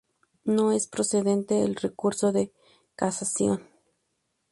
No 0.45 0.71
es 0.71 0.87
procedente 0.87 1.61
el 1.61 1.75
recurso 1.75 2.31
de 2.31 2.51
casación. 2.95 3.61